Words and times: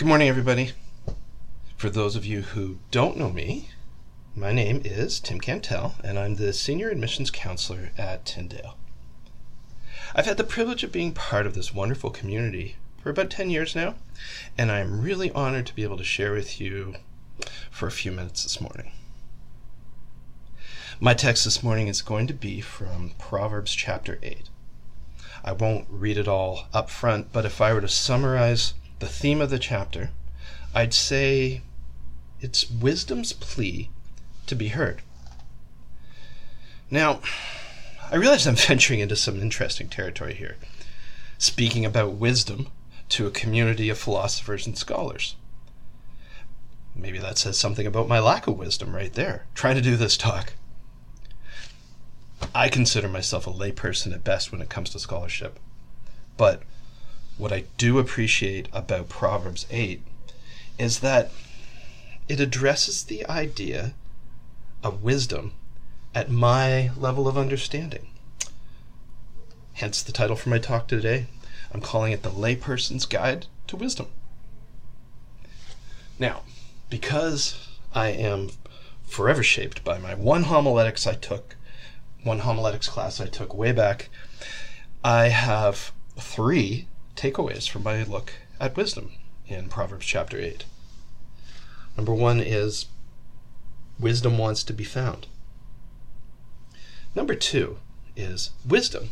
Good 0.00 0.08
morning, 0.08 0.30
everybody. 0.30 0.72
For 1.76 1.90
those 1.90 2.16
of 2.16 2.24
you 2.24 2.40
who 2.40 2.78
don't 2.90 3.18
know 3.18 3.28
me, 3.28 3.68
my 4.34 4.50
name 4.50 4.80
is 4.82 5.20
Tim 5.20 5.38
Kantel, 5.38 5.92
and 6.02 6.18
I'm 6.18 6.36
the 6.36 6.54
Senior 6.54 6.88
Admissions 6.88 7.30
Counselor 7.30 7.90
at 7.98 8.24
Tyndale. 8.24 8.78
I've 10.14 10.24
had 10.24 10.38
the 10.38 10.42
privilege 10.42 10.82
of 10.82 10.90
being 10.90 11.12
part 11.12 11.44
of 11.44 11.54
this 11.54 11.74
wonderful 11.74 12.08
community 12.08 12.76
for 13.02 13.10
about 13.10 13.28
10 13.28 13.50
years 13.50 13.76
now, 13.76 13.96
and 14.56 14.72
I'm 14.72 15.02
really 15.02 15.30
honored 15.32 15.66
to 15.66 15.74
be 15.74 15.82
able 15.82 15.98
to 15.98 16.02
share 16.02 16.32
with 16.32 16.58
you 16.62 16.94
for 17.70 17.86
a 17.86 17.92
few 17.92 18.10
minutes 18.10 18.42
this 18.42 18.58
morning. 18.58 18.92
My 20.98 21.12
text 21.12 21.44
this 21.44 21.62
morning 21.62 21.88
is 21.88 22.00
going 22.00 22.26
to 22.28 22.32
be 22.32 22.62
from 22.62 23.12
Proverbs 23.18 23.74
chapter 23.74 24.18
8. 24.22 24.48
I 25.44 25.52
won't 25.52 25.88
read 25.90 26.16
it 26.16 26.26
all 26.26 26.68
up 26.72 26.88
front, 26.88 27.34
but 27.34 27.44
if 27.44 27.60
I 27.60 27.74
were 27.74 27.82
to 27.82 27.88
summarize 27.88 28.72
the 29.00 29.08
theme 29.08 29.40
of 29.40 29.50
the 29.50 29.58
chapter, 29.58 30.10
I'd 30.74 30.94
say 30.94 31.62
it's 32.40 32.70
wisdom's 32.70 33.32
plea 33.32 33.90
to 34.46 34.54
be 34.54 34.68
heard. 34.68 35.02
Now, 36.90 37.20
I 38.10 38.16
realize 38.16 38.46
I'm 38.46 38.54
venturing 38.68 39.00
into 39.00 39.16
some 39.16 39.40
interesting 39.40 39.88
territory 39.88 40.34
here, 40.34 40.56
speaking 41.38 41.84
about 41.84 42.12
wisdom 42.12 42.68
to 43.10 43.26
a 43.26 43.32
community 43.32 43.88
of 43.88 43.98
philosophers 43.98 44.66
and 44.66 44.78
scholars. 44.78 45.34
Maybe 46.94 47.18
that 47.18 47.38
says 47.38 47.58
something 47.58 47.86
about 47.86 48.08
my 48.08 48.18
lack 48.18 48.46
of 48.46 48.58
wisdom 48.58 48.94
right 48.94 49.12
there, 49.12 49.46
trying 49.54 49.76
to 49.76 49.82
do 49.82 49.96
this 49.96 50.16
talk. 50.16 50.52
I 52.54 52.68
consider 52.68 53.08
myself 53.08 53.46
a 53.46 53.50
layperson 53.50 54.12
at 54.12 54.24
best 54.24 54.50
when 54.50 54.60
it 54.60 54.68
comes 54.68 54.90
to 54.90 54.98
scholarship. 54.98 55.58
But 56.36 56.62
what 57.40 57.52
I 57.52 57.64
do 57.78 57.98
appreciate 57.98 58.68
about 58.72 59.08
Proverbs 59.08 59.66
8 59.70 60.02
is 60.78 61.00
that 61.00 61.30
it 62.28 62.38
addresses 62.38 63.02
the 63.02 63.26
idea 63.26 63.94
of 64.82 65.02
wisdom 65.02 65.52
at 66.14 66.30
my 66.30 66.90
level 66.96 67.26
of 67.26 67.38
understanding. 67.38 68.08
Hence 69.72 70.02
the 70.02 70.12
title 70.12 70.36
for 70.36 70.50
my 70.50 70.58
talk 70.58 70.86
today. 70.86 71.26
I'm 71.72 71.80
calling 71.80 72.12
it 72.12 72.22
The 72.22 72.30
Layperson's 72.30 73.06
Guide 73.06 73.46
to 73.68 73.76
Wisdom. 73.76 74.08
Now, 76.18 76.42
because 76.90 77.68
I 77.94 78.08
am 78.08 78.50
forever 79.06 79.42
shaped 79.42 79.82
by 79.82 79.98
my 79.98 80.14
one 80.14 80.44
homiletics 80.44 81.06
I 81.06 81.14
took 81.14 81.56
one 82.22 82.40
homiletics 82.40 82.88
class 82.88 83.18
I 83.18 83.26
took 83.26 83.54
way 83.54 83.72
back, 83.72 84.10
I 85.02 85.28
have 85.28 85.92
three 86.18 86.86
takeaways 87.20 87.68
from 87.68 87.82
my 87.82 88.02
look 88.02 88.32
at 88.58 88.78
wisdom 88.78 89.12
in 89.46 89.68
Proverbs 89.68 90.06
chapter 90.06 90.38
8. 90.38 90.64
Number 91.94 92.14
one 92.14 92.40
is 92.40 92.86
wisdom 93.98 94.38
wants 94.38 94.64
to 94.64 94.72
be 94.72 94.84
found. 94.84 95.26
Number 97.14 97.34
two 97.34 97.78
is 98.16 98.52
wisdom 98.66 99.10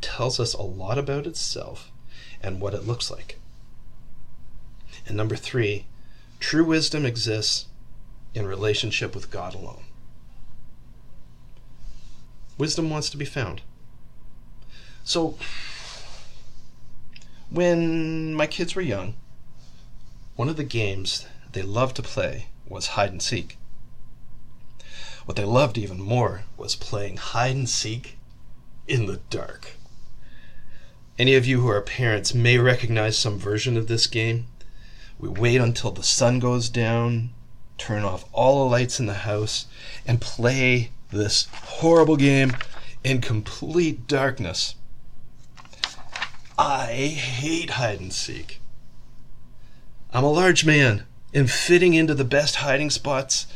tells 0.00 0.40
us 0.40 0.54
a 0.54 0.62
lot 0.62 0.98
about 0.98 1.24
itself 1.24 1.92
and 2.42 2.60
what 2.60 2.74
it 2.74 2.84
looks 2.84 3.12
like. 3.12 3.38
And 5.06 5.16
number 5.16 5.36
three, 5.36 5.86
true 6.40 6.64
wisdom 6.64 7.06
exists 7.06 7.66
in 8.34 8.48
relationship 8.48 9.14
with 9.14 9.30
God 9.30 9.54
alone. 9.54 9.84
Wisdom 12.58 12.90
wants 12.90 13.08
to 13.10 13.16
be 13.16 13.24
found. 13.24 13.62
So, 15.04 15.38
when 17.50 18.34
my 18.34 18.46
kids 18.46 18.74
were 18.74 18.82
young, 18.82 19.14
one 20.34 20.48
of 20.48 20.56
the 20.56 20.64
games 20.64 21.26
they 21.52 21.62
loved 21.62 21.96
to 21.96 22.02
play 22.02 22.48
was 22.68 22.88
hide 22.88 23.10
and 23.10 23.22
seek. 23.22 23.56
What 25.24 25.36
they 25.36 25.44
loved 25.44 25.78
even 25.78 26.00
more 26.00 26.44
was 26.56 26.76
playing 26.76 27.16
hide 27.16 27.56
and 27.56 27.68
seek 27.68 28.18
in 28.86 29.06
the 29.06 29.20
dark. 29.30 29.72
Any 31.18 31.34
of 31.34 31.46
you 31.46 31.62
who 31.62 31.68
are 31.68 31.80
parents 31.80 32.34
may 32.34 32.58
recognize 32.58 33.18
some 33.18 33.38
version 33.38 33.76
of 33.76 33.88
this 33.88 34.06
game. 34.06 34.46
We 35.18 35.28
wait 35.28 35.60
until 35.60 35.90
the 35.90 36.02
sun 36.02 36.38
goes 36.38 36.68
down, 36.68 37.30
turn 37.78 38.04
off 38.04 38.26
all 38.32 38.64
the 38.64 38.70
lights 38.70 39.00
in 39.00 39.06
the 39.06 39.14
house, 39.14 39.66
and 40.06 40.20
play 40.20 40.90
this 41.10 41.48
horrible 41.52 42.16
game 42.16 42.56
in 43.02 43.20
complete 43.20 44.06
darkness. 44.06 44.74
I 46.58 46.86
hate 46.92 47.70
hide 47.70 48.00
and 48.00 48.12
seek. 48.12 48.60
I'm 50.12 50.24
a 50.24 50.30
large 50.30 50.64
man, 50.64 51.04
and 51.34 51.50
fitting 51.50 51.92
into 51.92 52.14
the 52.14 52.24
best 52.24 52.56
hiding 52.56 52.88
spots 52.88 53.46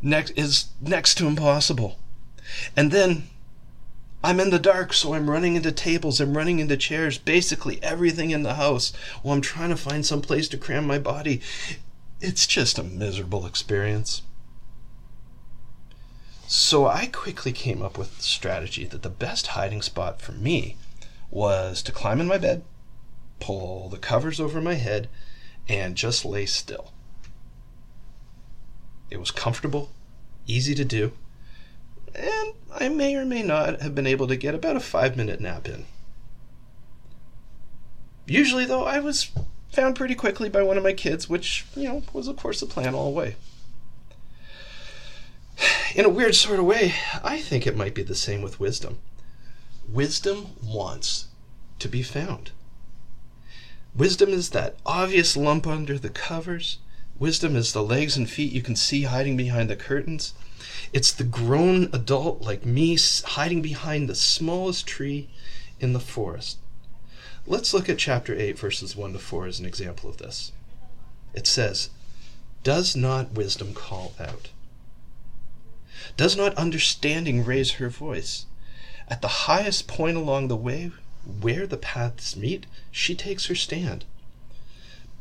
next 0.00 0.30
is 0.30 0.66
next 0.80 1.16
to 1.16 1.26
impossible. 1.26 1.98
And 2.74 2.90
then 2.90 3.28
I'm 4.24 4.40
in 4.40 4.50
the 4.50 4.58
dark, 4.58 4.94
so 4.94 5.12
I'm 5.12 5.28
running 5.28 5.56
into 5.56 5.72
tables, 5.72 6.20
I'm 6.20 6.36
running 6.36 6.58
into 6.58 6.76
chairs, 6.76 7.18
basically 7.18 7.82
everything 7.82 8.30
in 8.30 8.42
the 8.42 8.54
house 8.54 8.92
while 9.22 9.34
I'm 9.34 9.42
trying 9.42 9.70
to 9.70 9.76
find 9.76 10.04
some 10.06 10.22
place 10.22 10.48
to 10.48 10.56
cram 10.56 10.86
my 10.86 10.98
body. 10.98 11.42
It's 12.20 12.46
just 12.46 12.78
a 12.78 12.82
miserable 12.82 13.44
experience. 13.44 14.22
So 16.46 16.86
I 16.86 17.06
quickly 17.06 17.52
came 17.52 17.82
up 17.82 17.96
with 17.96 18.16
the 18.16 18.22
strategy 18.22 18.84
that 18.86 19.02
the 19.02 19.10
best 19.10 19.48
hiding 19.48 19.82
spot 19.82 20.20
for 20.20 20.32
me 20.32 20.76
was 21.30 21.82
to 21.82 21.92
climb 21.92 22.20
in 22.20 22.26
my 22.26 22.38
bed, 22.38 22.62
pull 23.38 23.88
the 23.88 23.98
covers 23.98 24.40
over 24.40 24.60
my 24.60 24.74
head, 24.74 25.08
and 25.68 25.96
just 25.96 26.24
lay 26.24 26.46
still. 26.46 26.92
It 29.10 29.18
was 29.18 29.30
comfortable, 29.30 29.90
easy 30.46 30.74
to 30.74 30.84
do, 30.84 31.12
and 32.14 32.54
I 32.72 32.88
may 32.88 33.14
or 33.14 33.24
may 33.24 33.42
not 33.42 33.80
have 33.80 33.94
been 33.94 34.06
able 34.06 34.26
to 34.28 34.36
get 34.36 34.54
about 34.54 34.76
a 34.76 34.80
five 34.80 35.16
minute 35.16 35.40
nap 35.40 35.68
in. 35.68 35.86
Usually, 38.26 38.64
though, 38.64 38.84
I 38.84 39.00
was 39.00 39.30
found 39.72 39.96
pretty 39.96 40.14
quickly 40.14 40.48
by 40.48 40.62
one 40.62 40.76
of 40.76 40.82
my 40.82 40.92
kids, 40.92 41.28
which, 41.28 41.64
you 41.76 41.84
know, 41.84 42.02
was 42.12 42.28
of 42.28 42.36
course 42.36 42.60
the 42.60 42.66
plan 42.66 42.94
all 42.94 43.10
the 43.10 43.16
way 43.16 43.36
in 45.94 46.04
a 46.04 46.08
weird 46.08 46.34
sort 46.34 46.58
of 46.58 46.64
way, 46.64 46.94
I 47.22 47.40
think 47.40 47.66
it 47.66 47.76
might 47.76 47.94
be 47.94 48.02
the 48.02 48.14
same 48.14 48.42
with 48.42 48.60
wisdom. 48.60 48.98
Wisdom 49.92 50.50
wants 50.62 51.26
to 51.80 51.88
be 51.88 52.02
found. 52.02 52.52
Wisdom 53.92 54.30
is 54.30 54.50
that 54.50 54.76
obvious 54.86 55.36
lump 55.36 55.66
under 55.66 55.98
the 55.98 56.10
covers. 56.10 56.78
Wisdom 57.18 57.56
is 57.56 57.72
the 57.72 57.82
legs 57.82 58.16
and 58.16 58.30
feet 58.30 58.52
you 58.52 58.62
can 58.62 58.76
see 58.76 59.02
hiding 59.02 59.36
behind 59.36 59.68
the 59.68 59.74
curtains. 59.74 60.32
It's 60.92 61.12
the 61.12 61.24
grown 61.24 61.90
adult 61.92 62.40
like 62.40 62.64
me 62.64 62.96
hiding 63.24 63.62
behind 63.62 64.08
the 64.08 64.14
smallest 64.14 64.86
tree 64.86 65.28
in 65.80 65.92
the 65.92 65.98
forest. 65.98 66.58
Let's 67.44 67.74
look 67.74 67.88
at 67.88 67.98
chapter 67.98 68.36
8, 68.38 68.56
verses 68.58 68.94
1 68.94 69.12
to 69.14 69.18
4 69.18 69.46
as 69.46 69.58
an 69.58 69.66
example 69.66 70.08
of 70.08 70.18
this. 70.18 70.52
It 71.34 71.48
says, 71.48 71.90
Does 72.62 72.94
not 72.94 73.32
wisdom 73.32 73.74
call 73.74 74.14
out? 74.20 74.50
Does 76.16 76.36
not 76.36 76.54
understanding 76.54 77.44
raise 77.44 77.72
her 77.72 77.88
voice? 77.88 78.46
At 79.10 79.22
the 79.22 79.50
highest 79.50 79.88
point 79.88 80.16
along 80.16 80.46
the 80.46 80.56
way 80.56 80.92
where 81.40 81.66
the 81.66 81.76
paths 81.76 82.36
meet, 82.36 82.64
she 82.92 83.16
takes 83.16 83.46
her 83.46 83.56
stand. 83.56 84.04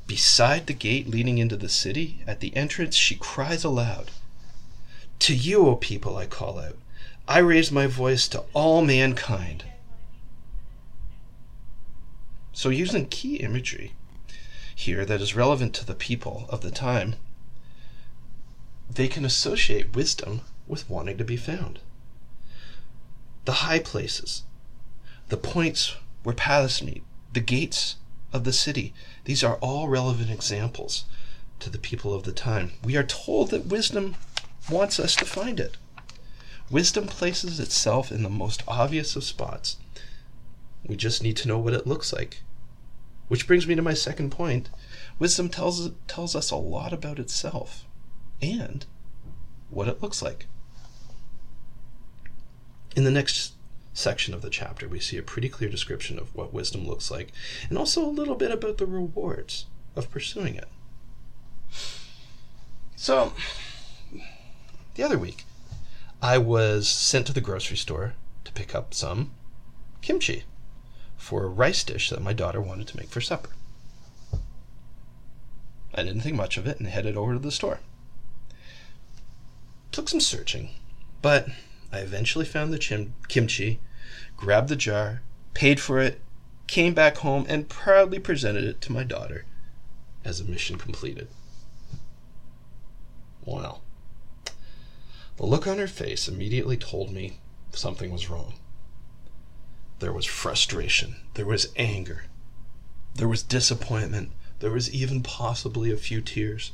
Beside 0.06 0.68
the 0.68 0.74
gate 0.74 1.08
leading 1.08 1.40
into 1.40 1.58
the 1.58 1.70
city, 1.70 2.20
at 2.28 2.40
the 2.40 2.56
entrance, 2.56 2.96
she 2.96 3.16
cries 3.16 3.64
aloud 3.64 4.12
To 5.20 5.36
you, 5.36 5.68
O 5.68 5.76
people, 5.76 6.16
I 6.16 6.28
call 6.28 6.60
out. 6.60 6.78
I 7.28 7.40
raise 7.40 7.72
my 7.72 7.88
voice 7.88 8.28
to 8.30 8.44
all 8.54 8.84
mankind. 8.84 9.66
So, 12.54 12.70
using 12.70 13.08
key 13.08 13.38
imagery 13.38 13.94
here 14.74 15.06
that 15.06 15.22
is 15.22 15.36
relevant 15.36 15.74
to 15.76 15.86
the 15.86 15.96
people 15.96 16.46
of 16.50 16.62
the 16.62 16.72
time, 16.72 17.16
they 18.90 19.08
can 19.08 19.26
associate 19.26 19.96
wisdom 19.96 20.42
with 20.68 20.90
wanting 20.90 21.18
to 21.18 21.24
be 21.24 21.38
found. 21.38 21.80
The 23.50 23.66
high 23.66 23.80
places, 23.80 24.44
the 25.30 25.36
points 25.36 25.96
where 26.22 26.36
paths 26.36 26.84
meet, 26.84 27.02
the 27.34 27.40
gates 27.40 27.96
of 28.32 28.44
the 28.44 28.54
city, 28.54 28.94
these 29.26 29.44
are 29.44 29.56
all 29.56 29.88
relevant 29.88 30.30
examples 30.30 31.06
to 31.58 31.72
the 31.72 31.80
people 31.80 32.14
of 32.14 32.22
the 32.22 32.32
time. 32.32 32.74
We 32.84 32.96
are 32.96 33.02
told 33.02 33.50
that 33.50 33.66
wisdom 33.66 34.18
wants 34.70 35.00
us 35.00 35.16
to 35.16 35.26
find 35.26 35.60
it. 35.60 35.78
Wisdom 36.70 37.08
places 37.08 37.60
itself 37.60 38.12
in 38.12 38.22
the 38.22 38.30
most 38.30 38.62
obvious 38.68 39.16
of 39.16 39.24
spots. 39.24 39.78
We 40.86 40.96
just 40.96 41.24
need 41.24 41.38
to 41.38 41.48
know 41.48 41.58
what 41.58 41.74
it 41.74 41.88
looks 41.88 42.14
like. 42.14 42.44
Which 43.30 43.48
brings 43.48 43.66
me 43.66 43.74
to 43.74 43.82
my 43.82 43.96
second 43.96 44.30
point. 44.30 44.70
Wisdom 45.18 45.50
tells, 45.50 45.90
tells 46.08 46.36
us 46.36 46.52
a 46.52 46.56
lot 46.56 46.94
about 46.94 47.18
itself 47.18 47.84
and 48.44 48.86
what 49.72 49.88
it 49.88 50.04
looks 50.04 50.22
like. 50.22 50.46
In 53.00 53.06
the 53.06 53.12
next 53.12 53.54
section 53.94 54.34
of 54.34 54.42
the 54.42 54.50
chapter, 54.50 54.86
we 54.86 55.00
see 55.00 55.16
a 55.16 55.24
pretty 55.24 55.48
clear 55.48 55.70
description 55.70 56.20
of 56.20 56.36
what 56.36 56.54
wisdom 56.54 56.86
looks 56.86 57.10
like, 57.10 57.32
and 57.70 57.78
also 57.78 58.06
a 58.06 58.12
little 58.12 58.36
bit 58.36 58.52
about 58.52 58.78
the 58.78 58.86
rewards 58.86 59.68
of 59.96 60.12
pursuing 60.12 60.56
it. 60.56 60.68
So, 62.98 63.32
the 64.96 65.04
other 65.04 65.18
week, 65.18 65.46
I 66.22 66.40
was 66.40 66.90
sent 66.90 67.26
to 67.28 67.32
the 67.32 67.40
grocery 67.40 67.78
store 67.78 68.16
to 68.44 68.52
pick 68.52 68.76
up 68.76 68.94
some 68.94 69.32
kimchi 70.02 70.44
for 71.16 71.46
a 71.46 71.48
rice 71.48 71.86
dish 71.86 72.10
that 72.10 72.22
my 72.22 72.34
daughter 72.34 72.60
wanted 72.60 72.90
to 72.90 72.98
make 72.98 73.12
for 73.12 73.22
supper. 73.22 73.52
I 75.96 76.04
didn't 76.04 76.20
think 76.20 76.36
much 76.36 76.58
of 76.58 76.68
it 76.68 76.80
and 76.80 76.90
headed 76.90 77.16
over 77.16 77.32
to 77.32 77.40
the 77.40 77.50
store. 77.50 77.80
Took 79.94 80.10
some 80.10 80.20
searching, 80.20 80.72
but 81.22 81.48
I 81.92 82.00
eventually 82.00 82.46
found 82.46 82.72
the 82.72 82.78
chim- 82.78 83.16
kimchi, 83.28 83.80
grabbed 84.38 84.70
the 84.70 84.76
jar, 84.76 85.22
paid 85.54 85.80
for 85.80 86.00
it, 86.00 86.22
came 86.68 86.94
back 86.94 87.18
home, 87.18 87.46
and 87.50 87.70
proudly 87.70 88.20
presented 88.20 88.64
it 88.64 88.82
to 88.82 88.92
my 88.92 89.04
daughter 89.04 89.46
as 90.24 90.40
a 90.40 90.46
mission 90.46 90.78
completed. 90.78 91.28
Well, 93.44 93.82
the 95.38 95.46
look 95.46 95.66
on 95.66 95.80
her 95.80 95.88
face 95.88 96.28
immediately 96.28 96.78
told 96.78 97.12
me 97.12 97.40
something 97.72 98.12
was 98.12 98.30
wrong. 98.30 98.54
There 100.00 100.14
was 100.14 100.26
frustration, 100.26 101.16
there 101.34 101.46
was 101.46 101.74
anger, 101.76 102.26
there 103.16 103.28
was 103.28 103.42
disappointment, 103.42 104.32
there 104.60 104.72
was 104.72 104.92
even 104.92 105.24
possibly 105.24 105.92
a 105.92 105.98
few 105.98 106.22
tears. 106.22 106.72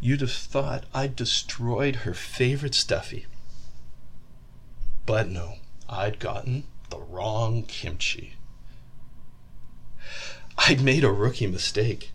You'd 0.00 0.20
have 0.20 0.32
thought 0.32 0.84
I'd 0.92 1.16
destroyed 1.16 1.96
her 1.96 2.14
favorite 2.14 2.74
stuffy. 2.74 3.26
But 5.06 5.28
no, 5.28 5.56
I'd 5.88 6.18
gotten 6.18 6.64
the 6.90 6.98
wrong 6.98 7.64
kimchi. 7.64 8.36
I'd 10.58 10.80
made 10.80 11.04
a 11.04 11.10
rookie 11.10 11.46
mistake. 11.46 12.12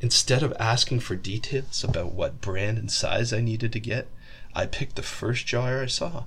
Instead 0.00 0.42
of 0.42 0.52
asking 0.58 1.00
for 1.00 1.16
details 1.16 1.84
about 1.84 2.12
what 2.12 2.40
brand 2.40 2.78
and 2.78 2.90
size 2.90 3.32
I 3.32 3.40
needed 3.40 3.72
to 3.72 3.80
get, 3.80 4.08
I 4.54 4.66
picked 4.66 4.96
the 4.96 5.02
first 5.02 5.46
jar 5.46 5.82
I 5.82 5.86
saw. 5.86 6.24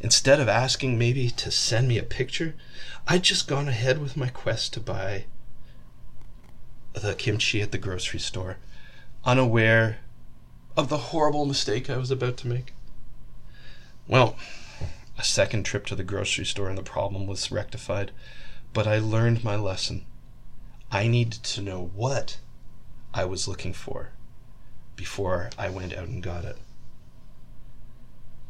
Instead 0.00 0.40
of 0.40 0.48
asking 0.48 0.98
maybe 0.98 1.30
to 1.30 1.50
send 1.50 1.88
me 1.88 1.98
a 1.98 2.02
picture, 2.02 2.54
I'd 3.08 3.24
just 3.24 3.48
gone 3.48 3.68
ahead 3.68 4.00
with 4.00 4.16
my 4.16 4.28
quest 4.28 4.72
to 4.74 4.80
buy 4.80 5.24
the 6.92 7.14
kimchi 7.14 7.62
at 7.62 7.72
the 7.72 7.78
grocery 7.78 8.20
store, 8.20 8.58
unaware 9.24 9.98
of 10.76 10.88
the 10.88 10.98
horrible 10.98 11.46
mistake 11.46 11.88
I 11.90 11.96
was 11.96 12.10
about 12.10 12.36
to 12.38 12.48
make. 12.48 12.74
Well, 14.06 14.36
a 15.18 15.24
second 15.24 15.64
trip 15.64 15.86
to 15.86 15.94
the 15.94 16.04
grocery 16.04 16.44
store 16.44 16.68
and 16.68 16.78
the 16.78 16.82
problem 16.82 17.26
was 17.26 17.50
rectified, 17.50 18.12
but 18.72 18.86
I 18.86 18.98
learned 18.98 19.44
my 19.44 19.56
lesson. 19.56 20.06
I 20.90 21.06
needed 21.06 21.42
to 21.42 21.62
know 21.62 21.90
what 21.94 22.38
I 23.14 23.24
was 23.24 23.46
looking 23.46 23.72
for 23.72 24.12
before 24.96 25.50
I 25.58 25.68
went 25.68 25.94
out 25.94 26.08
and 26.08 26.22
got 26.22 26.44
it. 26.44 26.58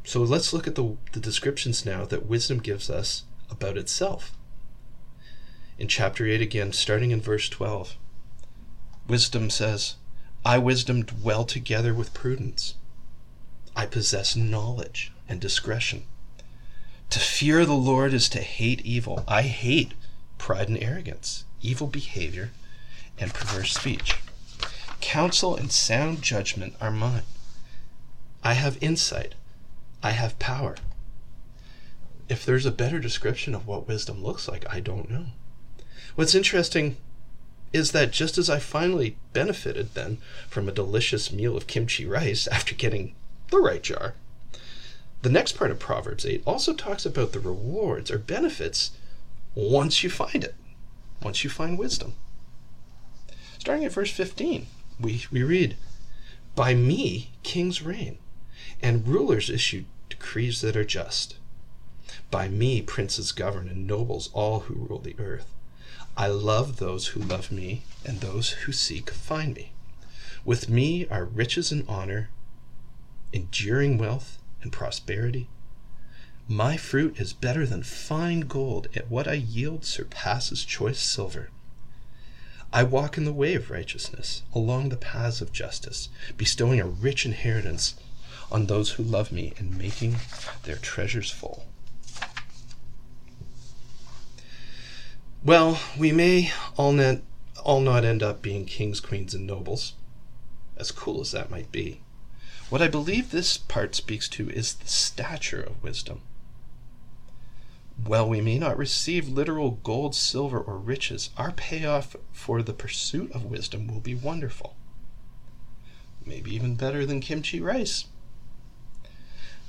So 0.05 0.23
let's 0.23 0.53
look 0.53 0.67
at 0.67 0.75
the, 0.75 0.97
the 1.12 1.20
descriptions 1.20 1.87
now 1.87 2.05
that 2.06 2.26
wisdom 2.26 2.59
gives 2.59 2.91
us 2.91 3.25
about 3.50 3.76
itself. 3.76 4.32
In 5.79 5.88
chapter 5.88 6.26
8 6.26 6.41
again, 6.41 6.73
starting 6.73 7.11
in 7.11 7.20
verse 7.20 7.49
12, 7.49 7.97
wisdom 9.08 9.50
says, 9.50 9.97
I, 10.44 10.58
wisdom, 10.58 11.05
dwell 11.05 11.44
together 11.44 11.94
with 11.94 12.15
prudence. 12.15 12.75
I 13.76 13.87
possess 13.87 14.35
knowledge 14.37 15.12
and 15.29 15.41
discretion. 15.41 16.05
To 17.12 17.19
fear 17.19 17.67
the 17.67 17.75
Lord 17.75 18.14
is 18.14 18.31
to 18.31 18.41
hate 18.41 18.81
evil. 18.87 19.23
I 19.29 19.43
hate 19.43 19.93
pride 20.38 20.70
and 20.70 20.82
arrogance, 20.82 21.44
evil 21.61 21.87
behavior, 21.87 22.53
and 23.19 23.35
perverse 23.35 23.75
speech. 23.75 24.17
Counsel 25.03 25.55
and 25.55 25.70
sound 25.70 26.23
judgment 26.23 26.75
are 26.81 26.91
mine. 26.91 27.25
I 28.43 28.55
have 28.55 28.82
insight. 28.82 29.35
I 30.03 30.12
have 30.12 30.38
power. 30.38 30.75
If 32.31 32.47
there's 32.47 32.64
a 32.64 32.70
better 32.70 32.99
description 32.99 33.55
of 33.55 33.67
what 33.67 33.87
wisdom 33.87 34.25
looks 34.25 34.49
like, 34.49 34.65
I 34.73 34.81
don't 34.81 35.11
know. 35.11 35.26
What's 36.15 36.35
interesting 36.35 36.97
is 37.75 37.93
that 37.93 38.11
just 38.11 38.38
as 38.38 38.49
I 38.49 38.58
finally 38.58 39.19
benefited 39.35 39.93
then 39.93 40.17
from 40.49 40.67
a 40.67 40.73
delicious 40.73 41.31
meal 41.31 41.58
of 41.58 41.67
kimchi 41.67 42.06
rice 42.06 42.47
after 42.47 42.75
getting 42.75 43.15
the 43.50 43.61
right 43.61 43.82
jar, 43.82 44.15
the 45.23 45.31
next 45.31 45.53
part 45.53 45.71
of 45.71 45.79
Proverbs 45.79 46.27
8 46.27 46.43
also 46.45 46.73
talks 46.73 47.07
about 47.07 47.33
the 47.33 47.39
rewards 47.41 48.11
or 48.11 48.19
benefits 48.19 48.91
once 49.55 50.03
you 50.03 50.11
find 50.11 50.43
it, 50.43 50.57
once 51.23 51.45
you 51.45 51.51
find 51.51 51.79
wisdom. 51.79 52.15
Starting 53.59 53.85
at 53.85 53.93
verse 53.93 54.11
15, 54.11 54.67
we, 54.99 55.25
we 55.31 55.45
read, 55.45 55.77
By 56.57 56.75
me 56.75 57.31
kings 57.45 57.83
reign, 57.83 58.19
and 58.83 59.07
rulers 59.07 59.49
issue 59.49 59.85
decrees 60.11 60.61
that 60.61 60.77
are 60.77 60.85
just. 60.85 61.37
By 62.33 62.49
me 62.49 62.83
princes 62.83 63.31
govern, 63.31 63.69
and 63.69 63.87
nobles 63.87 64.29
all 64.33 64.61
who 64.61 64.75
rule 64.75 64.99
the 64.99 65.17
earth. 65.19 65.47
I 66.17 66.27
love 66.27 66.79
those 66.79 67.09
who 67.09 67.21
love 67.21 67.53
me, 67.53 67.85
and 68.05 68.21
those 68.21 68.51
who 68.51 68.73
seek 68.73 69.11
find 69.11 69.55
me. 69.55 69.73
With 70.45 70.69
me 70.69 71.07
are 71.09 71.25
riches 71.25 71.71
and 71.71 71.89
honor, 71.89 72.31
enduring 73.33 73.99
wealth 73.99 74.39
and 74.62 74.73
prosperity. 74.73 75.49
My 76.49 76.76
fruit 76.76 77.19
is 77.20 77.32
better 77.32 77.67
than 77.67 77.82
fine 77.82 78.41
gold, 78.41 78.88
and 78.94 79.09
what 79.09 79.29
I 79.29 79.35
yield 79.35 79.85
surpasses 79.85 80.64
choice 80.64 80.99
silver. 80.99 81.50
I 82.73 82.82
walk 82.85 83.19
in 83.19 83.25
the 83.25 83.32
way 83.32 83.55
of 83.55 83.70
righteousness, 83.70 84.43
along 84.55 84.88
the 84.88 84.97
paths 84.97 85.41
of 85.41 85.53
justice, 85.53 86.09
bestowing 86.37 86.81
a 86.81 86.87
rich 86.87 87.26
inheritance 87.26 87.94
on 88.50 88.67
those 88.67 88.93
who 88.93 89.03
love 89.03 89.31
me 89.31 89.53
and 89.59 89.79
making 89.79 90.17
their 90.65 90.76
treasures 90.76 91.31
full. 91.31 91.65
Well, 95.44 95.81
we 95.99 96.12
may 96.12 96.53
all 96.76 96.93
not, 96.93 97.19
all 97.62 97.81
not 97.81 98.05
end 98.05 98.23
up 98.23 98.43
being 98.43 98.65
kings, 98.65 99.00
queens, 99.00 99.35
and 99.35 99.47
nobles, 99.47 99.94
as 100.76 100.91
cool 100.93 101.20
as 101.20 101.32
that 101.32 101.50
might 101.50 101.73
be. 101.73 102.00
What 102.73 102.81
I 102.81 102.89
believe 102.89 103.31
this 103.33 103.59
part 103.59 103.95
speaks 103.95 104.31
to 104.31 104.49
is 104.49 104.73
the 104.73 104.89
stature 104.89 105.61
of 105.61 105.83
wisdom. 105.83 106.23
While 108.03 108.31
we 108.31 108.41
may 108.41 108.59
not 108.59 108.79
receive 108.79 109.29
literal 109.29 109.73
gold, 109.73 110.15
silver, 110.15 110.59
or 110.59 110.79
riches, 110.79 111.29
our 111.37 111.53
payoff 111.53 112.17
for 112.33 112.63
the 112.63 112.73
pursuit 112.73 113.31
of 113.33 113.45
wisdom 113.45 113.89
will 113.89 114.01
be 114.01 114.15
wonderful. 114.15 114.75
Maybe 116.25 116.55
even 116.55 116.75
better 116.75 117.05
than 117.05 117.20
kimchi 117.20 117.61
rice. 117.61 118.06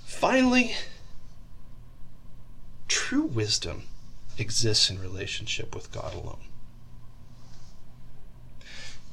Finally, 0.05 0.73
true 2.87 3.23
wisdom 3.25 3.83
exists 4.37 4.89
in 4.89 5.01
relationship 5.01 5.75
with 5.75 5.91
God 5.91 6.13
alone. 6.13 6.52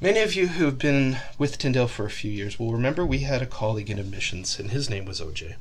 Many 0.03 0.21
of 0.21 0.33
you 0.33 0.47
who 0.47 0.65
have 0.65 0.79
been 0.79 1.19
with 1.37 1.59
Tyndale 1.59 1.87
for 1.87 2.07
a 2.07 2.09
few 2.09 2.31
years 2.31 2.57
will 2.57 2.73
remember 2.73 3.05
we 3.05 3.19
had 3.19 3.43
a 3.43 3.45
colleague 3.45 3.91
in 3.91 3.99
admissions, 3.99 4.57
and 4.57 4.71
his 4.71 4.89
name 4.89 5.05
was 5.05 5.21
OJ. 5.21 5.57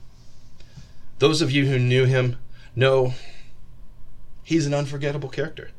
Those 1.18 1.42
of 1.42 1.50
you 1.50 1.66
who 1.66 1.78
knew 1.78 2.06
him 2.06 2.38
know 2.74 3.12
he's 4.42 4.66
an 4.66 4.72
unforgettable 4.72 5.28
character. 5.28 5.72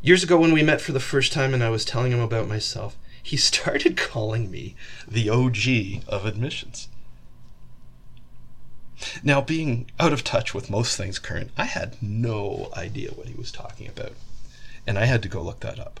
Years 0.00 0.22
ago, 0.22 0.38
when 0.38 0.52
we 0.52 0.62
met 0.62 0.80
for 0.80 0.92
the 0.92 1.00
first 1.00 1.32
time 1.32 1.52
and 1.52 1.64
I 1.64 1.70
was 1.70 1.84
telling 1.84 2.12
him 2.12 2.20
about 2.20 2.46
myself, 2.46 2.96
he 3.20 3.36
started 3.50 3.96
calling 3.96 4.48
me 4.48 4.76
the 5.08 5.28
OG 5.28 6.04
of 6.06 6.26
admissions. 6.26 6.86
Now, 9.24 9.40
being 9.40 9.90
out 9.98 10.12
of 10.12 10.22
touch 10.22 10.54
with 10.54 10.70
most 10.70 10.96
things 10.96 11.18
current, 11.18 11.50
I 11.58 11.64
had 11.64 12.00
no 12.00 12.70
idea 12.76 13.10
what 13.10 13.26
he 13.26 13.34
was 13.34 13.50
talking 13.50 13.88
about, 13.88 14.12
and 14.86 14.96
I 14.96 15.06
had 15.06 15.20
to 15.24 15.28
go 15.28 15.42
look 15.42 15.58
that 15.58 15.80
up. 15.80 15.98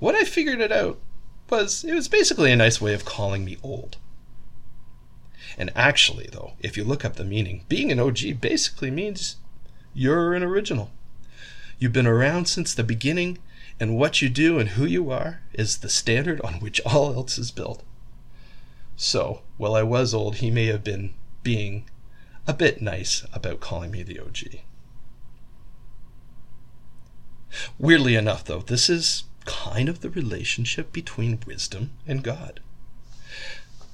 What 0.00 0.14
I 0.14 0.24
figured 0.24 0.60
it 0.60 0.72
out 0.72 0.98
was 1.50 1.84
it 1.84 1.94
was 1.94 2.08
basically 2.08 2.50
a 2.50 2.56
nice 2.56 2.80
way 2.80 2.94
of 2.94 3.04
calling 3.04 3.44
me 3.44 3.58
old. 3.62 3.98
And 5.58 5.70
actually, 5.76 6.28
though, 6.32 6.54
if 6.60 6.76
you 6.76 6.84
look 6.84 7.04
up 7.04 7.16
the 7.16 7.24
meaning, 7.24 7.64
being 7.68 7.92
an 7.92 8.00
OG 8.00 8.40
basically 8.40 8.90
means 8.90 9.36
you're 9.92 10.34
an 10.34 10.42
original. 10.42 10.90
You've 11.78 11.92
been 11.92 12.06
around 12.06 12.46
since 12.46 12.72
the 12.72 12.82
beginning, 12.82 13.38
and 13.78 13.96
what 13.96 14.22
you 14.22 14.28
do 14.30 14.58
and 14.58 14.70
who 14.70 14.86
you 14.86 15.10
are 15.10 15.42
is 15.52 15.78
the 15.78 15.88
standard 15.88 16.40
on 16.40 16.54
which 16.54 16.80
all 16.86 17.14
else 17.14 17.36
is 17.36 17.50
built. 17.50 17.82
So, 18.96 19.42
while 19.58 19.74
I 19.74 19.82
was 19.82 20.14
old, 20.14 20.36
he 20.36 20.50
may 20.50 20.66
have 20.66 20.84
been 20.84 21.14
being 21.42 21.88
a 22.46 22.54
bit 22.54 22.80
nice 22.80 23.26
about 23.34 23.60
calling 23.60 23.90
me 23.90 24.02
the 24.02 24.18
OG. 24.18 24.60
Weirdly 27.78 28.14
enough, 28.14 28.44
though, 28.44 28.60
this 28.60 28.88
is 28.88 29.24
kind 29.50 29.88
of 29.88 30.00
the 30.00 30.10
relationship 30.10 30.92
between 30.92 31.42
wisdom 31.44 31.90
and 32.06 32.22
God. 32.22 32.60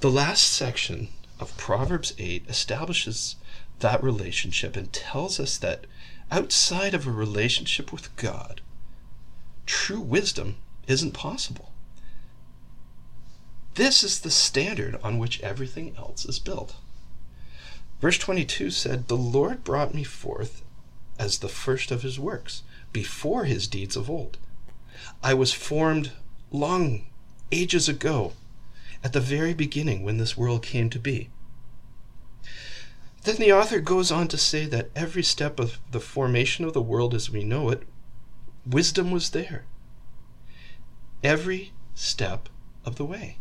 The 0.01 0.11
last 0.11 0.43
section 0.43 1.09
of 1.41 1.57
Proverbs 1.57 2.13
8 2.19 2.45
establishes 2.47 3.37
that 3.81 4.03
relationship 4.03 4.77
and 4.77 4.93
tells 4.93 5.41
us 5.41 5.57
that 5.59 5.87
outside 6.31 6.93
of 6.93 7.07
a 7.07 7.11
relationship 7.11 7.91
with 7.91 8.15
God, 8.17 8.61
true 9.65 10.01
wisdom 10.01 10.57
isn't 10.87 11.13
possible. 11.13 11.73
This 13.75 14.05
is 14.05 14.21
the 14.21 14.31
standard 14.31 14.99
on 15.03 15.19
which 15.19 15.41
everything 15.41 15.95
else 15.97 16.27
is 16.27 16.39
built. 16.39 16.77
Verse 18.01 18.19
22 18.19 18.71
said, 18.71 19.09
The 19.09 19.17
Lord 19.17 19.65
brought 19.65 19.95
me 19.95 20.05
forth 20.05 20.63
as 21.19 21.39
the 21.39 21.49
first 21.49 21.91
of 21.91 22.03
his 22.03 22.21
works, 22.21 22.63
before 22.93 23.45
his 23.45 23.67
deeds 23.67 23.97
of 23.97 24.11
old. 24.11 24.37
I 25.23 25.35
was 25.35 25.53
formed 25.53 26.13
long 26.51 27.07
ages 27.53 27.89
ago, 27.89 28.33
at 29.05 29.13
the 29.13 29.21
very 29.21 29.55
beginning 29.55 30.03
when 30.03 30.19
this 30.19 30.37
world 30.37 30.63
came 30.63 30.91
to 30.91 30.99
be. 30.99 31.31
Then 33.23 33.37
the 33.37 33.53
author 33.53 33.81
goes 33.81 34.11
on 34.11 34.29
to 34.29 34.39
say 34.39 34.67
that 34.67 34.91
every 34.95 35.23
step 35.23 35.59
of 35.59 35.79
the 35.91 36.01
formation 36.01 36.65
of 36.65 36.73
the 36.73 36.83
world 36.83 37.15
as 37.15 37.31
we 37.31 37.45
know 37.45 37.71
it, 37.71 37.83
wisdom 38.65 39.11
was 39.11 39.31
there. 39.31 39.65
Every 41.23 41.73
step 41.95 42.49
of 42.85 42.97
the 42.97 43.05
way. 43.05 43.39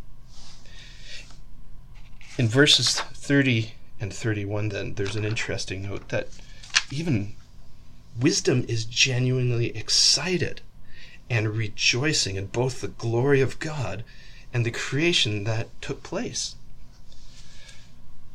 In 2.38 2.48
verses 2.48 3.00
30 3.00 3.74
and 4.00 4.14
31, 4.14 4.70
then, 4.70 4.96
there's 4.96 5.16
an 5.16 5.24
interesting 5.24 5.84
note 5.84 6.10
that 6.10 6.30
even 6.92 7.36
wisdom 8.20 8.66
is 8.68 8.86
genuinely 8.86 9.76
excited 9.76 10.62
and 11.30 11.56
rejoicing 11.56 12.36
in 12.36 12.48
both 12.48 12.82
the 12.82 12.88
glory 12.88 13.42
of 13.42 13.60
God 13.60 14.04
and 14.54 14.66
the 14.66 14.72
creation 14.72 15.44
that 15.44 15.70
took 15.82 16.04
place. 16.04 16.56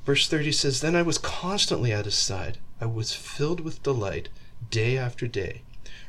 Verse 0.05 0.29
30 0.29 0.53
says, 0.53 0.81
Then 0.81 0.97
I 0.97 1.03
was 1.03 1.19
constantly 1.19 1.93
at 1.93 2.05
his 2.05 2.15
side. 2.15 2.59
I 2.81 2.87
was 2.87 3.15
filled 3.15 3.61
with 3.61 3.83
delight 3.83 4.29
day 4.71 4.97
after 4.97 5.27
day, 5.27 5.63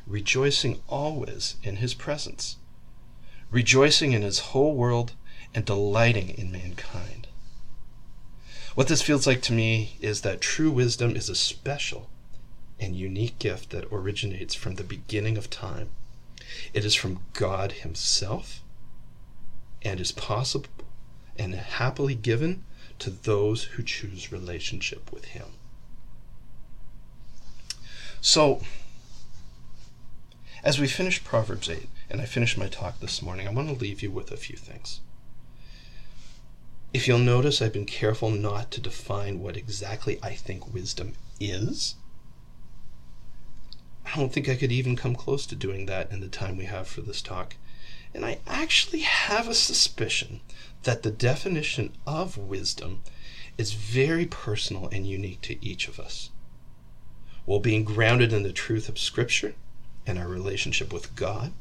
rejoicing 0.06 0.80
always 0.88 1.56
in 1.62 1.76
his 1.76 1.94
presence, 1.94 2.56
rejoicing 3.50 4.12
in 4.12 4.22
his 4.22 4.38
whole 4.38 4.74
world 4.74 5.12
and 5.54 5.64
delighting 5.64 6.30
in 6.30 6.50
mankind. 6.50 7.28
What 8.74 8.88
this 8.88 9.02
feels 9.02 9.26
like 9.26 9.42
to 9.42 9.52
me 9.52 9.98
is 10.00 10.22
that 10.22 10.40
true 10.40 10.70
wisdom 10.70 11.14
is 11.14 11.28
a 11.28 11.34
special 11.34 12.08
and 12.80 12.96
unique 12.96 13.38
gift 13.38 13.70
that 13.70 13.84
originates 13.92 14.54
from 14.54 14.76
the 14.76 14.84
beginning 14.84 15.36
of 15.36 15.50
time. 15.50 15.90
It 16.72 16.84
is 16.84 16.94
from 16.94 17.20
God 17.32 17.72
Himself 17.72 18.62
and 19.82 20.00
is 20.00 20.12
possible 20.12 20.68
and 21.36 21.54
happily 21.54 22.14
given 22.14 22.64
to 22.98 23.10
those 23.10 23.64
who 23.64 23.82
choose 23.82 24.32
relationship 24.32 25.12
with 25.12 25.26
Him. 25.26 25.46
So, 28.20 28.62
as 30.62 30.78
we 30.78 30.86
finish 30.86 31.24
Proverbs 31.24 31.68
8, 31.68 31.88
and 32.08 32.20
I 32.20 32.26
finish 32.26 32.56
my 32.56 32.68
talk 32.68 33.00
this 33.00 33.20
morning, 33.20 33.48
I 33.48 33.52
want 33.52 33.68
to 33.68 33.74
leave 33.74 34.02
you 34.02 34.10
with 34.10 34.30
a 34.30 34.36
few 34.36 34.56
things. 34.56 35.00
If 36.92 37.08
you'll 37.08 37.18
notice, 37.18 37.60
I've 37.60 37.72
been 37.72 37.86
careful 37.86 38.30
not 38.30 38.70
to 38.72 38.80
define 38.80 39.40
what 39.40 39.56
exactly 39.56 40.20
I 40.22 40.34
think 40.34 40.72
wisdom 40.72 41.14
is. 41.40 41.96
I 44.06 44.16
don't 44.16 44.32
think 44.32 44.48
I 44.48 44.56
could 44.56 44.72
even 44.72 44.96
come 44.96 45.14
close 45.14 45.46
to 45.46 45.54
doing 45.54 45.86
that 45.86 46.10
in 46.10 46.20
the 46.20 46.28
time 46.28 46.56
we 46.56 46.64
have 46.64 46.88
for 46.88 47.00
this 47.00 47.22
talk. 47.22 47.56
And 48.14 48.24
I 48.24 48.40
actually 48.46 49.00
have 49.00 49.48
a 49.48 49.54
suspicion 49.54 50.40
that 50.82 51.02
the 51.02 51.10
definition 51.10 51.92
of 52.06 52.36
wisdom 52.36 53.02
is 53.56 53.72
very 53.72 54.26
personal 54.26 54.88
and 54.88 55.06
unique 55.06 55.40
to 55.42 55.64
each 55.64 55.88
of 55.88 55.98
us. 55.98 56.30
While 57.44 57.60
being 57.60 57.84
grounded 57.84 58.32
in 58.32 58.42
the 58.42 58.52
truth 58.52 58.88
of 58.88 58.98
Scripture 58.98 59.54
and 60.06 60.18
our 60.18 60.28
relationship 60.28 60.92
with 60.92 61.14
God, 61.16 61.52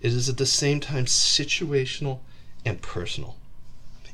it 0.00 0.12
is 0.12 0.28
at 0.28 0.36
the 0.36 0.46
same 0.46 0.80
time 0.80 1.06
situational 1.06 2.20
and 2.64 2.82
personal. 2.82 3.36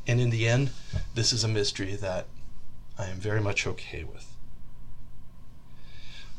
And 0.06 0.20
in 0.20 0.30
the 0.30 0.46
end, 0.46 0.70
this 1.14 1.32
is 1.32 1.44
a 1.44 1.48
mystery 1.48 1.96
that 1.96 2.26
I 2.98 3.06
am 3.06 3.16
very 3.16 3.40
much 3.40 3.66
okay 3.66 4.04
with. 4.04 4.33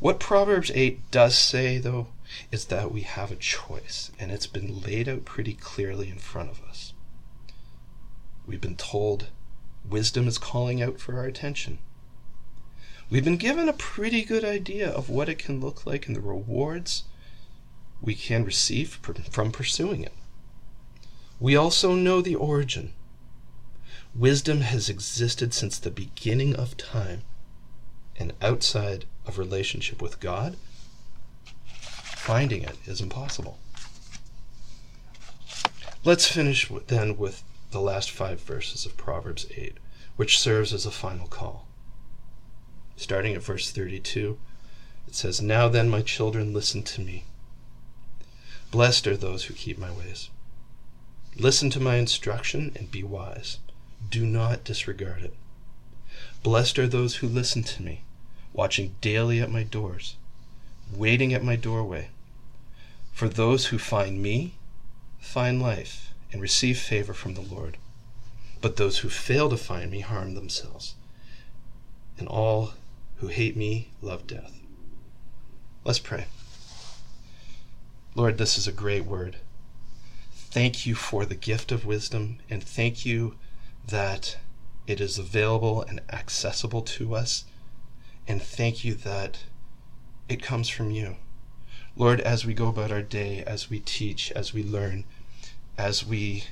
What 0.05 0.19
Proverbs 0.19 0.69
8 0.75 1.09
does 1.09 1.35
say, 1.35 1.79
though, 1.79 2.09
is 2.51 2.65
that 2.65 2.91
we 2.91 3.01
have 3.01 3.31
a 3.31 3.35
choice, 3.35 4.11
and 4.19 4.31
it's 4.31 4.45
been 4.45 4.81
laid 4.81 5.09
out 5.09 5.25
pretty 5.25 5.55
clearly 5.55 6.11
in 6.11 6.19
front 6.19 6.51
of 6.51 6.61
us. 6.61 6.93
We've 8.45 8.61
been 8.61 8.75
told 8.75 9.29
wisdom 9.83 10.27
is 10.27 10.37
calling 10.37 10.79
out 10.79 10.99
for 10.99 11.17
our 11.17 11.25
attention. 11.25 11.79
We've 13.09 13.23
been 13.23 13.37
given 13.37 13.67
a 13.67 13.73
pretty 13.73 14.23
good 14.23 14.45
idea 14.45 14.87
of 14.91 15.09
what 15.09 15.27
it 15.27 15.39
can 15.39 15.59
look 15.59 15.87
like 15.87 16.05
and 16.05 16.15
the 16.15 16.21
rewards 16.21 17.05
we 17.99 18.13
can 18.13 18.45
receive 18.45 18.99
from 19.31 19.51
pursuing 19.51 20.03
it. 20.03 20.13
We 21.39 21.55
also 21.55 21.95
know 21.95 22.21
the 22.21 22.35
origin 22.35 22.93
Wisdom 24.13 24.61
has 24.61 24.87
existed 24.87 25.51
since 25.51 25.79
the 25.79 25.89
beginning 25.89 26.55
of 26.55 26.77
time, 26.77 27.23
and 28.17 28.33
outside 28.39 29.05
of 29.27 29.37
relationship 29.37 30.01
with 30.01 30.19
God, 30.19 30.57
finding 31.65 32.63
it 32.63 32.77
is 32.85 33.01
impossible. 33.01 33.57
Let's 36.03 36.27
finish 36.27 36.69
then 36.87 37.17
with 37.17 37.43
the 37.71 37.81
last 37.81 38.11
five 38.11 38.41
verses 38.41 38.85
of 38.85 38.97
Proverbs 38.97 39.47
8, 39.55 39.77
which 40.15 40.39
serves 40.39 40.73
as 40.73 40.85
a 40.85 40.91
final 40.91 41.27
call. 41.27 41.67
Starting 42.95 43.33
at 43.33 43.43
verse 43.43 43.71
32, 43.71 44.37
it 45.07 45.15
says, 45.15 45.41
Now 45.41 45.67
then, 45.67 45.89
my 45.89 46.01
children, 46.01 46.53
listen 46.53 46.83
to 46.83 47.01
me. 47.01 47.25
Blessed 48.71 49.07
are 49.07 49.17
those 49.17 49.45
who 49.45 49.53
keep 49.53 49.77
my 49.77 49.91
ways. 49.91 50.29
Listen 51.37 51.69
to 51.71 51.79
my 51.79 51.95
instruction 51.95 52.71
and 52.75 52.91
be 52.91 53.03
wise 53.03 53.59
do 54.09 54.25
not 54.25 54.63
disregard 54.63 55.23
it. 55.23 55.33
Blessed 56.43 56.79
are 56.79 56.87
those 56.87 57.17
who 57.17 57.27
listen 57.27 57.63
to 57.63 57.83
me, 57.83 58.03
watching 58.55 58.95
daily 59.01 59.41
at 59.41 59.51
my 59.51 59.63
doors, 59.63 60.15
waiting 60.93 61.33
at 61.33 61.43
my 61.43 61.55
doorway. 61.55 62.07
For 63.11 63.27
those 63.27 63.67
who 63.67 63.77
find 63.77 64.21
me 64.21 64.55
find 65.19 65.61
life 65.61 66.13
and 66.31 66.41
receive 66.41 66.79
favor 66.79 67.13
from 67.13 67.33
the 67.33 67.41
Lord. 67.41 67.77
But 68.61 68.77
those 68.77 68.99
who 68.99 69.09
fail 69.09 69.49
to 69.49 69.57
find 69.57 69.91
me 69.91 69.99
harm 69.99 70.33
themselves, 70.33 70.95
and 72.17 72.27
all 72.27 72.73
who 73.17 73.27
hate 73.27 73.57
me 73.57 73.89
love 74.01 74.27
death. 74.27 74.53
Let's 75.83 75.99
pray. 75.99 76.25
Lord, 78.15 78.37
this 78.37 78.57
is 78.57 78.67
a 78.67 78.71
great 78.71 79.05
word. 79.05 79.37
Thank 80.31 80.85
you 80.85 80.95
for 80.95 81.25
the 81.25 81.35
gift 81.35 81.71
of 81.71 81.85
wisdom, 81.85 82.39
and 82.49 82.63
thank 82.63 83.05
you 83.05 83.35
that 83.87 84.37
it 84.87 85.01
is 85.01 85.17
available 85.17 85.81
and 85.81 85.99
accessible 86.09 86.81
to 86.81 87.15
us. 87.15 87.43
And 88.27 88.41
thank 88.41 88.83
you 88.83 88.93
that 88.95 89.39
it 90.27 90.41
comes 90.41 90.69
from 90.69 90.91
you. 90.91 91.17
Lord, 91.95 92.19
as 92.21 92.45
we 92.45 92.53
go 92.53 92.67
about 92.67 92.91
our 92.91 93.01
day, 93.01 93.43
as 93.45 93.69
we 93.69 93.79
teach, 93.79 94.31
as 94.31 94.53
we 94.53 94.63
learn, 94.63 95.05
as 95.77 96.05
we 96.05 96.45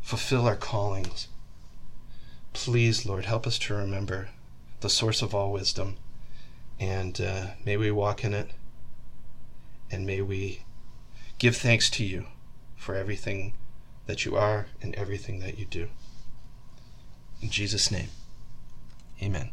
fulfill 0.00 0.46
our 0.46 0.56
callings, 0.56 1.28
please, 2.52 3.06
Lord, 3.06 3.24
help 3.24 3.46
us 3.46 3.58
to 3.60 3.74
remember 3.74 4.28
the 4.80 4.90
source 4.90 5.22
of 5.22 5.34
all 5.34 5.52
wisdom. 5.52 5.96
And 6.78 7.20
uh, 7.20 7.46
may 7.64 7.76
we 7.76 7.90
walk 7.90 8.24
in 8.24 8.34
it. 8.34 8.50
And 9.90 10.04
may 10.04 10.20
we 10.20 10.64
give 11.38 11.56
thanks 11.56 11.88
to 11.90 12.04
you 12.04 12.26
for 12.76 12.94
everything 12.94 13.54
that 14.06 14.24
you 14.24 14.36
are 14.36 14.66
and 14.82 14.94
everything 14.94 15.40
that 15.40 15.58
you 15.58 15.64
do. 15.64 15.88
In 17.40 17.50
Jesus' 17.50 17.90
name, 17.90 18.08
amen. 19.22 19.50